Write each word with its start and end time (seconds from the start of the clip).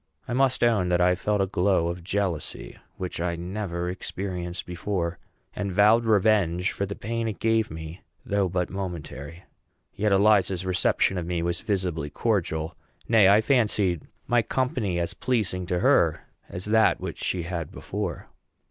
I 0.27 0.33
must 0.33 0.63
own 0.63 0.89
that 0.89 0.99
I 0.99 1.13
felt 1.13 1.41
a 1.41 1.45
glow 1.45 1.89
of 1.89 2.03
jealousy, 2.03 2.79
which 2.97 3.21
I 3.21 3.35
never 3.35 3.87
experienced 3.87 4.65
before, 4.65 5.19
and 5.55 5.71
vowed 5.71 6.05
revenge 6.05 6.71
for 6.71 6.87
the 6.87 6.95
pain 6.95 7.27
it 7.27 7.37
gave 7.37 7.69
me, 7.69 8.01
though 8.25 8.49
but 8.49 8.71
momentary. 8.71 9.43
Yet 9.93 10.11
Eliza's 10.11 10.65
reception 10.65 11.19
of 11.19 11.27
me 11.27 11.43
was 11.43 11.61
visibly 11.61 12.09
cordial; 12.09 12.75
nay, 13.07 13.29
I 13.29 13.41
fancied 13.41 14.07
my 14.25 14.41
company 14.41 14.97
as 14.97 15.13
pleasing 15.13 15.67
to 15.67 15.81
her 15.81 16.23
as 16.49 16.65
that 16.65 16.99
which 16.99 17.23
she 17.23 17.43
had 17.43 17.71
before. 17.71 18.27